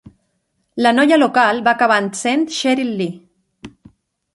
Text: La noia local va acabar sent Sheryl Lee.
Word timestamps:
La 0.85 0.93
noia 0.95 1.19
local 1.21 1.63
va 1.69 1.75
acabar 1.77 2.01
sent 2.23 2.49
Sheryl 2.59 2.95
Lee. 3.05 3.15